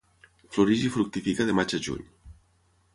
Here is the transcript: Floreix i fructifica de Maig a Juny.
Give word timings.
Floreix 0.55 0.87
i 0.87 0.89
fructifica 0.97 1.49
de 1.51 1.57
Maig 1.61 1.77
a 1.81 1.85
Juny. 1.89 2.05